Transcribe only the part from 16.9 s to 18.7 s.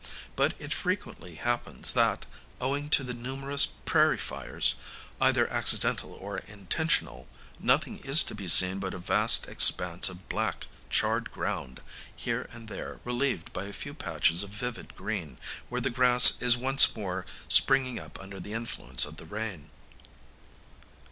more springing up under the